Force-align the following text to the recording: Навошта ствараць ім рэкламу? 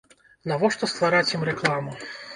Навошта 0.51 0.89
ствараць 0.93 1.31
ім 1.37 1.45
рэкламу? 1.53 1.91